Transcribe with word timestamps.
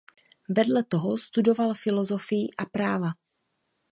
Vedle 0.49 0.83
toho 0.83 1.17
studoval 1.17 1.73
filozofii 1.73 2.45
a 2.61 2.65
práva. 2.65 3.11